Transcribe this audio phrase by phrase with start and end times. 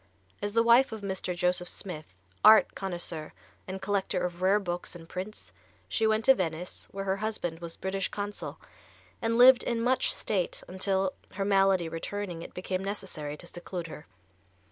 [0.41, 1.35] As the wife of Mr.
[1.35, 3.33] Joseph Smith, art connoisseur
[3.67, 5.51] and collector of rare books and prints,
[5.87, 8.57] she went to Venice, where her husband was British Consul,
[9.21, 14.07] and lived in much state until, her malady returning, it became necessary to seclude her.